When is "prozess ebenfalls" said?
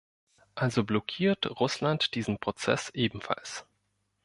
2.39-3.67